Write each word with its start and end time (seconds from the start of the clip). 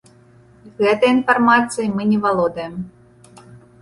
Гэтай 0.85 1.11
інфармацыяй 1.17 1.89
мы 1.99 2.07
не 2.15 2.21
валодаем. 2.25 2.75